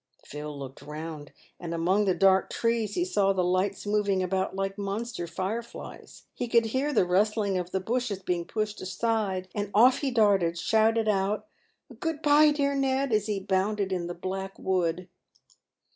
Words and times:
Phil 0.25 0.57
looked 0.57 0.81
round, 0.81 1.31
and 1.59 1.75
among 1.75 2.05
the 2.05 2.15
dark 2.15 2.49
trees 2.49 2.95
he 2.95 3.05
saw 3.05 3.33
the 3.33 3.43
lights 3.43 3.85
moving 3.85 4.23
about 4.23 4.55
like 4.55 4.75
monster 4.75 5.27
fire 5.27 5.61
fiies. 5.61 6.23
He 6.33 6.47
could 6.47 6.65
hear 6.65 6.91
the 6.91 7.05
rustling 7.05 7.55
of 7.59 7.69
the 7.69 7.79
bushes 7.79 8.17
being 8.17 8.45
pushed 8.45 8.81
aside, 8.81 9.47
and 9.53 9.69
off 9.75 9.99
he 9.99 10.09
darted, 10.09 10.57
shouting 10.57 11.07
out 11.07 11.45
a" 11.91 11.93
Grood 11.93 12.23
by, 12.23 12.49
dear 12.49 12.73
Ned," 12.73 13.13
as 13.13 13.27
he 13.27 13.39
bounded 13.39 13.93
in 13.93 14.07
the 14.07 14.15
black 14.15 14.57
wood. 14.57 15.07